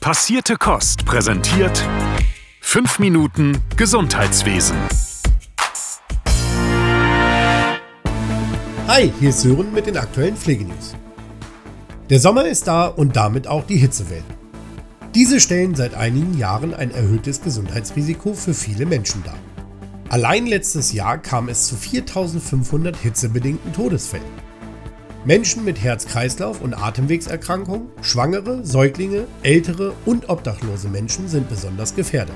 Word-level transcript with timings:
Passierte 0.00 0.56
Kost 0.56 1.04
präsentiert 1.04 1.86
5 2.62 3.00
Minuten 3.00 3.58
Gesundheitswesen. 3.76 4.78
Hi, 8.88 9.12
hier 9.20 9.28
ist 9.28 9.40
Sören 9.40 9.74
mit 9.74 9.86
den 9.86 9.98
aktuellen 9.98 10.38
Pflegenews. 10.38 10.94
Der 12.08 12.18
Sommer 12.18 12.46
ist 12.46 12.66
da 12.66 12.86
und 12.86 13.14
damit 13.14 13.46
auch 13.46 13.66
die 13.66 13.76
Hitzewellen. 13.76 14.24
Diese 15.14 15.38
stellen 15.38 15.74
seit 15.74 15.92
einigen 15.92 16.38
Jahren 16.38 16.72
ein 16.72 16.92
erhöhtes 16.92 17.42
Gesundheitsrisiko 17.42 18.32
für 18.32 18.54
viele 18.54 18.86
Menschen 18.86 19.22
dar. 19.22 19.38
Allein 20.08 20.46
letztes 20.46 20.94
Jahr 20.94 21.18
kam 21.18 21.50
es 21.50 21.66
zu 21.66 21.76
4500 21.76 22.96
hitzebedingten 22.96 23.74
Todesfällen. 23.74 24.49
Menschen 25.24 25.66
mit 25.66 25.82
Herz-Kreislauf- 25.82 26.62
und 26.62 26.72
Atemwegserkrankungen, 26.72 27.88
Schwangere, 28.00 28.64
Säuglinge, 28.64 29.26
ältere 29.42 29.92
und 30.06 30.30
obdachlose 30.30 30.88
Menschen 30.88 31.28
sind 31.28 31.48
besonders 31.50 31.94
gefährdet. 31.94 32.34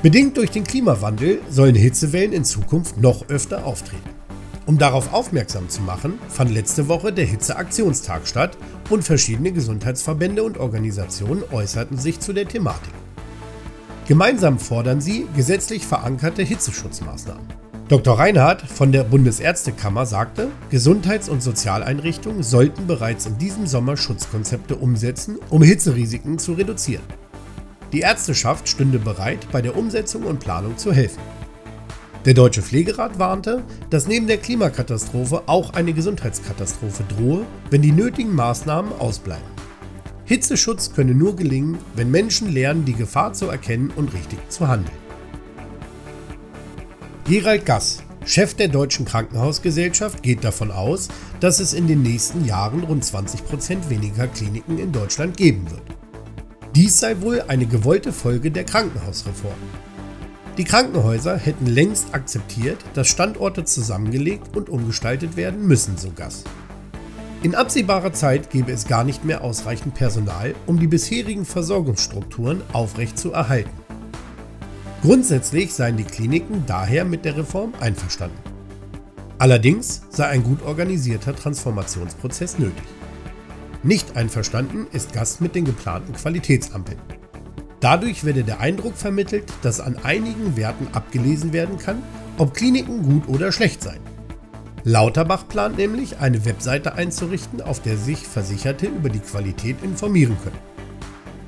Bedingt 0.00 0.38
durch 0.38 0.50
den 0.50 0.64
Klimawandel 0.64 1.40
sollen 1.50 1.74
Hitzewellen 1.74 2.32
in 2.32 2.44
Zukunft 2.44 2.96
noch 2.96 3.28
öfter 3.28 3.66
auftreten. 3.66 4.08
Um 4.64 4.78
darauf 4.78 5.12
aufmerksam 5.12 5.68
zu 5.68 5.82
machen, 5.82 6.18
fand 6.28 6.50
letzte 6.50 6.88
Woche 6.88 7.12
der 7.12 7.26
Hitzeaktionstag 7.26 8.26
statt 8.26 8.56
und 8.88 9.04
verschiedene 9.04 9.52
Gesundheitsverbände 9.52 10.42
und 10.42 10.56
Organisationen 10.56 11.42
äußerten 11.52 11.98
sich 11.98 12.20
zu 12.20 12.32
der 12.32 12.48
Thematik. 12.48 12.92
Gemeinsam 14.08 14.58
fordern 14.58 15.00
sie 15.00 15.26
gesetzlich 15.36 15.86
verankerte 15.86 16.42
Hitzeschutzmaßnahmen. 16.42 17.61
Dr. 17.88 18.18
Reinhardt 18.18 18.62
von 18.62 18.92
der 18.92 19.04
Bundesärztekammer 19.04 20.06
sagte, 20.06 20.48
Gesundheits- 20.70 21.28
und 21.28 21.42
Sozialeinrichtungen 21.42 22.42
sollten 22.42 22.86
bereits 22.86 23.26
in 23.26 23.36
diesem 23.38 23.66
Sommer 23.66 23.96
Schutzkonzepte 23.96 24.76
umsetzen, 24.76 25.38
um 25.50 25.62
Hitzerisiken 25.62 26.38
zu 26.38 26.54
reduzieren. 26.54 27.04
Die 27.92 28.00
Ärzteschaft 28.00 28.68
stünde 28.68 28.98
bereit, 28.98 29.46
bei 29.52 29.60
der 29.60 29.76
Umsetzung 29.76 30.22
und 30.22 30.40
Planung 30.40 30.78
zu 30.78 30.92
helfen. 30.92 31.20
Der 32.24 32.34
Deutsche 32.34 32.62
Pflegerat 32.62 33.18
warnte, 33.18 33.64
dass 33.90 34.06
neben 34.06 34.28
der 34.28 34.38
Klimakatastrophe 34.38 35.42
auch 35.46 35.74
eine 35.74 35.92
Gesundheitskatastrophe 35.92 37.02
drohe, 37.14 37.44
wenn 37.70 37.82
die 37.82 37.92
nötigen 37.92 38.34
Maßnahmen 38.34 38.92
ausbleiben. 39.00 39.42
Hitzeschutz 40.24 40.94
könne 40.94 41.14
nur 41.14 41.36
gelingen, 41.36 41.76
wenn 41.96 42.10
Menschen 42.10 42.50
lernen, 42.52 42.84
die 42.84 42.94
Gefahr 42.94 43.32
zu 43.32 43.48
erkennen 43.48 43.92
und 43.96 44.14
richtig 44.14 44.38
zu 44.48 44.68
handeln. 44.68 45.01
Gerald 47.32 47.64
Gass, 47.64 48.02
Chef 48.26 48.52
der 48.52 48.68
Deutschen 48.68 49.06
Krankenhausgesellschaft, 49.06 50.22
geht 50.22 50.44
davon 50.44 50.70
aus, 50.70 51.08
dass 51.40 51.60
es 51.60 51.72
in 51.72 51.86
den 51.86 52.02
nächsten 52.02 52.44
Jahren 52.44 52.84
rund 52.84 53.02
20% 53.02 53.88
weniger 53.88 54.26
Kliniken 54.26 54.76
in 54.78 54.92
Deutschland 54.92 55.38
geben 55.38 55.70
wird. 55.70 55.80
Dies 56.74 57.00
sei 57.00 57.22
wohl 57.22 57.40
eine 57.48 57.64
gewollte 57.64 58.12
Folge 58.12 58.50
der 58.50 58.64
Krankenhausreform. 58.64 59.54
Die 60.58 60.64
Krankenhäuser 60.64 61.38
hätten 61.38 61.64
längst 61.64 62.14
akzeptiert, 62.14 62.84
dass 62.92 63.08
Standorte 63.08 63.64
zusammengelegt 63.64 64.54
und 64.54 64.68
umgestaltet 64.68 65.34
werden 65.34 65.66
müssen, 65.66 65.96
so 65.96 66.10
Gass. 66.14 66.44
In 67.42 67.54
absehbarer 67.54 68.12
Zeit 68.12 68.50
gäbe 68.50 68.72
es 68.72 68.86
gar 68.86 69.04
nicht 69.04 69.24
mehr 69.24 69.42
ausreichend 69.42 69.94
Personal, 69.94 70.54
um 70.66 70.78
die 70.78 70.86
bisherigen 70.86 71.46
Versorgungsstrukturen 71.46 72.60
aufrecht 72.74 73.18
zu 73.18 73.32
erhalten. 73.32 73.81
Grundsätzlich 75.02 75.74
seien 75.74 75.96
die 75.96 76.04
Kliniken 76.04 76.62
daher 76.68 77.04
mit 77.04 77.24
der 77.24 77.36
Reform 77.36 77.72
einverstanden. 77.80 78.38
Allerdings 79.36 80.02
sei 80.10 80.28
ein 80.28 80.44
gut 80.44 80.62
organisierter 80.62 81.34
Transformationsprozess 81.34 82.60
nötig. 82.60 82.84
Nicht 83.82 84.16
einverstanden 84.16 84.86
ist 84.92 85.12
Gast 85.12 85.40
mit 85.40 85.56
den 85.56 85.64
geplanten 85.64 86.12
Qualitätsampeln. 86.12 87.00
Dadurch 87.80 88.22
werde 88.22 88.44
der 88.44 88.60
Eindruck 88.60 88.96
vermittelt, 88.96 89.52
dass 89.62 89.80
an 89.80 89.96
einigen 90.04 90.56
Werten 90.56 90.86
abgelesen 90.92 91.52
werden 91.52 91.78
kann, 91.78 92.00
ob 92.38 92.54
Kliniken 92.54 93.02
gut 93.02 93.26
oder 93.26 93.50
schlecht 93.50 93.82
seien. 93.82 93.98
Lauterbach 94.84 95.48
plant 95.48 95.78
nämlich, 95.78 96.18
eine 96.18 96.44
Webseite 96.44 96.94
einzurichten, 96.94 97.60
auf 97.60 97.82
der 97.82 97.96
sich 97.96 98.20
Versicherte 98.20 98.86
über 98.86 99.08
die 99.08 99.18
Qualität 99.18 99.82
informieren 99.82 100.36
können. 100.44 100.71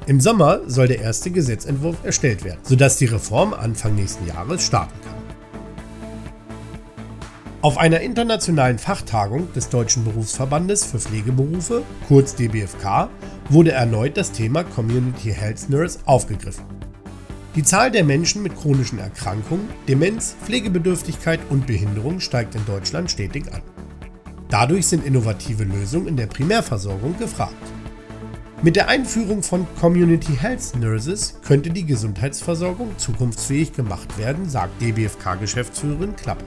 Im 0.07 0.21
Sommer 0.21 0.61
soll 0.67 0.87
der 0.89 1.01
erste 1.01 1.31
Gesetzentwurf 1.31 1.97
erstellt 2.05 2.45
werden, 2.45 2.61
sodass 2.63 2.99
die 2.99 3.07
Reform 3.07 3.55
Anfang 3.55 3.95
nächsten 3.95 4.27
Jahres 4.27 4.63
starten 4.63 5.01
kann. 5.03 5.15
Auf 7.63 7.79
einer 7.79 8.01
internationalen 8.01 8.79
Fachtagung 8.79 9.51
des 9.55 9.71
Deutschen 9.71 10.05
Berufsverbandes 10.05 10.85
für 10.85 10.99
Pflegeberufe, 10.99 11.83
kurz 12.07 12.35
DBFK, 12.35 13.09
wurde 13.49 13.73
erneut 13.73 14.19
das 14.19 14.33
Thema 14.33 14.63
Community 14.63 15.33
Health 15.33 15.71
Nurse 15.71 15.99
aufgegriffen. 16.05 16.65
Die 17.55 17.63
Zahl 17.63 17.91
der 17.91 18.05
Menschen 18.05 18.43
mit 18.43 18.55
chronischen 18.55 18.99
Erkrankungen, 18.99 19.71
Demenz, 19.89 20.37
Pflegebedürftigkeit 20.45 21.41
und 21.49 21.67
Behinderung 21.67 22.21
steigt 22.21 22.55
in 22.55 22.67
Deutschland 22.67 23.11
stetig 23.11 23.51
an. 23.55 23.63
Dadurch 24.51 24.87
sind 24.87 25.07
innovative 25.07 25.65
Lösungen 25.65 26.09
in 26.09 26.17
der 26.19 26.27
Primärversorgung 26.27 27.17
gefragt. 27.19 27.74
Mit 28.65 28.77
der 28.77 28.89
Einführung 28.89 29.43
von 29.43 29.67
Community 29.79 30.35
Health 30.35 30.75
Nurses 30.81 31.39
könnte 31.45 31.69
die 31.69 31.85
Gesundheitsversorgung 31.85 32.97
zukunftsfähig 32.97 33.75
gemacht 33.75 34.17
werden, 34.17 34.49
sagt 34.49 34.81
DBFK-Geschäftsführerin 34.81 36.17
Klappe. 36.17 36.47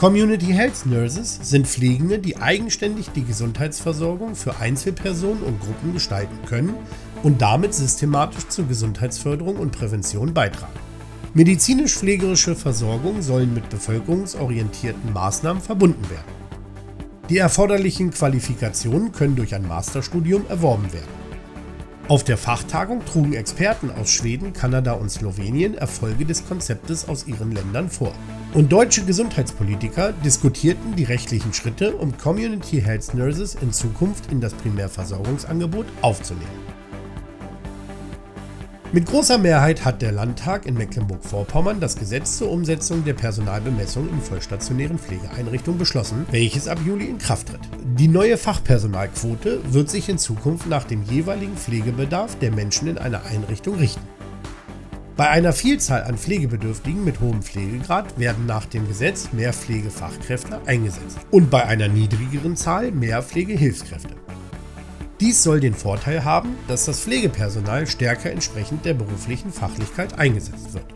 Community 0.00 0.46
Health 0.46 0.84
Nurses 0.86 1.38
sind 1.42 1.68
Pflegende, 1.68 2.18
die 2.18 2.38
eigenständig 2.38 3.10
die 3.10 3.22
Gesundheitsversorgung 3.22 4.34
für 4.34 4.56
Einzelpersonen 4.56 5.44
und 5.44 5.60
Gruppen 5.60 5.92
gestalten 5.94 6.36
können 6.44 6.74
und 7.22 7.40
damit 7.40 7.72
systematisch 7.72 8.48
zur 8.48 8.66
Gesundheitsförderung 8.66 9.58
und 9.58 9.70
Prävention 9.70 10.34
beitragen. 10.34 10.72
Medizinisch-pflegerische 11.34 12.56
Versorgung 12.56 13.22
sollen 13.22 13.54
mit 13.54 13.70
bevölkerungsorientierten 13.70 15.12
Maßnahmen 15.12 15.62
verbunden 15.62 16.02
werden. 16.10 16.32
Die 17.30 17.38
erforderlichen 17.38 18.10
Qualifikationen 18.10 19.12
können 19.12 19.36
durch 19.36 19.54
ein 19.54 19.68
Masterstudium 19.68 20.44
erworben 20.48 20.92
werden. 20.92 21.27
Auf 22.08 22.24
der 22.24 22.38
Fachtagung 22.38 23.04
trugen 23.04 23.34
Experten 23.34 23.90
aus 23.90 24.10
Schweden, 24.10 24.54
Kanada 24.54 24.92
und 24.92 25.10
Slowenien 25.10 25.74
Erfolge 25.74 26.24
des 26.24 26.48
Konzeptes 26.48 27.06
aus 27.06 27.26
ihren 27.26 27.52
Ländern 27.52 27.90
vor. 27.90 28.14
Und 28.54 28.72
deutsche 28.72 29.04
Gesundheitspolitiker 29.04 30.14
diskutierten 30.24 30.96
die 30.96 31.04
rechtlichen 31.04 31.52
Schritte, 31.52 31.94
um 31.96 32.16
Community 32.16 32.80
Health 32.80 33.12
Nurses 33.12 33.56
in 33.56 33.74
Zukunft 33.74 34.32
in 34.32 34.40
das 34.40 34.54
Primärversorgungsangebot 34.54 35.84
aufzunehmen. 36.00 36.67
Mit 38.90 39.04
großer 39.04 39.36
Mehrheit 39.36 39.84
hat 39.84 40.00
der 40.00 40.12
Landtag 40.12 40.64
in 40.64 40.72
Mecklenburg-Vorpommern 40.72 41.78
das 41.78 41.96
Gesetz 41.96 42.38
zur 42.38 42.50
Umsetzung 42.50 43.04
der 43.04 43.12
Personalbemessung 43.12 44.08
in 44.08 44.18
vollstationären 44.18 44.98
Pflegeeinrichtungen 44.98 45.78
beschlossen, 45.78 46.24
welches 46.30 46.68
ab 46.68 46.78
Juli 46.86 47.04
in 47.04 47.18
Kraft 47.18 47.48
tritt. 47.48 47.60
Die 47.98 48.08
neue 48.08 48.38
Fachpersonalquote 48.38 49.60
wird 49.74 49.90
sich 49.90 50.08
in 50.08 50.16
Zukunft 50.16 50.66
nach 50.68 50.84
dem 50.84 51.02
jeweiligen 51.02 51.54
Pflegebedarf 51.54 52.38
der 52.38 52.50
Menschen 52.50 52.88
in 52.88 52.96
einer 52.96 53.26
Einrichtung 53.26 53.74
richten. 53.74 54.00
Bei 55.18 55.28
einer 55.28 55.52
Vielzahl 55.52 56.04
an 56.04 56.16
Pflegebedürftigen 56.16 57.04
mit 57.04 57.20
hohem 57.20 57.42
Pflegegrad 57.42 58.18
werden 58.18 58.46
nach 58.46 58.64
dem 58.64 58.88
Gesetz 58.88 59.32
mehr 59.32 59.52
Pflegefachkräfte 59.52 60.62
eingesetzt 60.64 61.18
und 61.30 61.50
bei 61.50 61.66
einer 61.66 61.88
niedrigeren 61.88 62.56
Zahl 62.56 62.90
mehr 62.90 63.22
Pflegehilfskräfte. 63.22 64.14
Dies 65.20 65.42
soll 65.42 65.58
den 65.58 65.74
Vorteil 65.74 66.24
haben, 66.24 66.56
dass 66.68 66.84
das 66.84 67.00
Pflegepersonal 67.00 67.88
stärker 67.88 68.30
entsprechend 68.30 68.84
der 68.84 68.94
beruflichen 68.94 69.50
Fachlichkeit 69.50 70.16
eingesetzt 70.16 70.74
wird. 70.74 70.86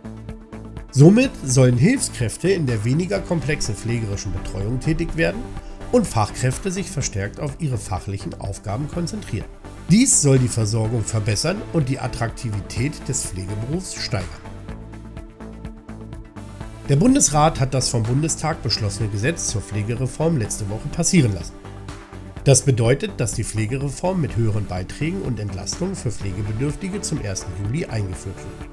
Somit 0.92 1.32
sollen 1.44 1.76
Hilfskräfte 1.76 2.48
in 2.50 2.66
der 2.66 2.84
weniger 2.84 3.18
komplexen 3.18 3.74
pflegerischen 3.74 4.32
Betreuung 4.32 4.78
tätig 4.78 5.16
werden 5.16 5.42
und 5.90 6.06
Fachkräfte 6.06 6.70
sich 6.70 6.88
verstärkt 6.88 7.40
auf 7.40 7.56
ihre 7.58 7.78
fachlichen 7.78 8.34
Aufgaben 8.40 8.86
konzentrieren. 8.88 9.46
Dies 9.90 10.22
soll 10.22 10.38
die 10.38 10.48
Versorgung 10.48 11.02
verbessern 11.02 11.60
und 11.72 11.88
die 11.88 11.98
Attraktivität 11.98 12.92
des 13.08 13.26
Pflegeberufs 13.26 13.96
steigern. 13.96 14.28
Der 16.88 16.96
Bundesrat 16.96 17.58
hat 17.58 17.74
das 17.74 17.88
vom 17.88 18.04
Bundestag 18.04 18.62
beschlossene 18.62 19.08
Gesetz 19.08 19.48
zur 19.48 19.62
Pflegereform 19.62 20.36
letzte 20.36 20.68
Woche 20.70 20.88
passieren 20.92 21.34
lassen. 21.34 21.54
Das 22.44 22.62
bedeutet, 22.62 23.12
dass 23.18 23.34
die 23.34 23.44
Pflegereform 23.44 24.20
mit 24.20 24.34
höheren 24.34 24.66
Beiträgen 24.66 25.22
und 25.22 25.38
Entlastungen 25.38 25.94
für 25.94 26.10
Pflegebedürftige 26.10 27.00
zum 27.00 27.24
1. 27.24 27.46
Juli 27.62 27.86
eingeführt 27.86 28.36
wird. 28.36 28.70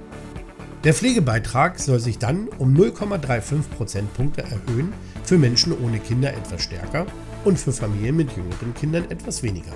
Der 0.83 0.94
Pflegebeitrag 0.94 1.77
soll 1.77 2.00
sich 2.00 2.18
dann 2.18 2.48
um 2.57 2.74
0,35 2.74 3.62
Prozentpunkte 3.77 4.42
erhöhen, 4.42 4.92
für 5.24 5.38
Menschen 5.38 5.77
ohne 5.83 6.00
Kinder 6.00 6.33
etwas 6.33 6.63
stärker 6.63 7.06
und 7.45 7.60
für 7.60 7.71
Familien 7.71 8.16
mit 8.16 8.31
jüngeren 8.36 8.74
Kindern 8.74 9.06
etwas 9.12 9.44
weniger. 9.44 9.74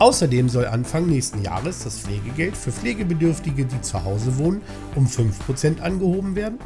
Außerdem 0.00 0.48
soll 0.48 0.66
Anfang 0.66 1.06
nächsten 1.06 1.42
Jahres 1.42 1.84
das 1.84 1.98
Pflegegeld 2.00 2.56
für 2.56 2.72
Pflegebedürftige, 2.72 3.66
die 3.66 3.80
zu 3.82 4.02
Hause 4.02 4.38
wohnen, 4.38 4.62
um 4.96 5.06
5% 5.06 5.80
angehoben 5.80 6.34
werden 6.34 6.58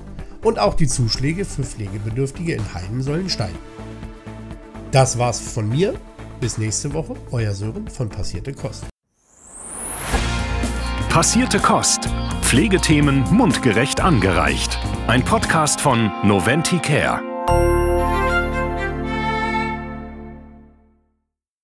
und 0.42 0.58
auch 0.58 0.74
die 0.74 0.86
Zuschläge 0.86 1.44
für 1.44 1.64
Pflegebedürftige 1.64 2.54
in 2.54 2.72
Heimen 2.72 3.02
sollen 3.02 3.28
steigen. 3.28 3.58
Das 4.92 5.18
war's 5.18 5.40
von 5.40 5.68
mir. 5.68 5.94
Bis 6.44 6.58
nächste 6.58 6.92
Woche, 6.92 7.14
euer 7.30 7.54
Sören 7.54 7.88
von 7.88 8.10
Passierte 8.10 8.52
Kost. 8.52 8.84
Passierte 11.08 11.58
Kost. 11.58 12.06
Pflegethemen 12.42 13.24
mundgerecht 13.30 14.02
angereicht. 14.02 14.78
Ein 15.06 15.24
Podcast 15.24 15.80
von 15.80 16.12
Noventi 16.22 16.80
Care. 16.80 17.33